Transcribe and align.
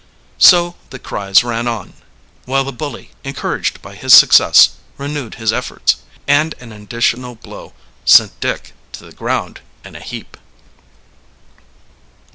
So 0.39 0.77
the 0.89 0.97
cries 0.97 1.43
ran 1.43 1.67
on, 1.67 1.93
while 2.45 2.63
the 2.63 2.71
bully, 2.71 3.11
encouraged 3.23 3.83
by 3.83 3.93
his 3.93 4.15
success, 4.15 4.71
renewed 4.97 5.35
his 5.35 5.53
efforts; 5.53 5.97
and 6.27 6.55
an 6.59 6.71
additional 6.71 7.35
blow 7.35 7.73
sent 8.03 8.39
Dick 8.39 8.73
to 8.93 9.05
the 9.05 9.11
ground 9.13 9.61
in 9.85 9.95
a 9.95 9.99
heap. 9.99 10.37